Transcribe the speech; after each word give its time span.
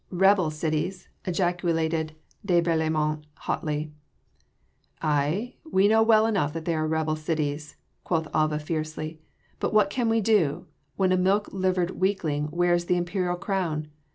"Rebel 0.09 0.49
cities!" 0.49 1.09
ejaculated 1.25 2.15
de 2.43 2.59
Berlaymont 2.59 3.23
hotly. 3.35 3.91
"Aye! 4.99 5.57
we 5.63 5.87
know 5.87 6.01
well 6.01 6.25
enough 6.25 6.53
that 6.53 6.65
they 6.65 6.73
are 6.73 6.87
rebel 6.87 7.15
cities," 7.15 7.75
quoth 8.03 8.27
Alva 8.33 8.57
fiercely, 8.57 9.21
"but 9.59 9.75
what 9.75 9.91
can 9.91 10.09
we 10.09 10.19
do, 10.19 10.65
when 10.95 11.11
a 11.11 11.17
milk 11.17 11.49
livered 11.53 11.91
weakling 11.99 12.49
wears 12.49 12.85
the 12.85 12.97
Imperial 12.97 13.35
crown? 13.35 13.89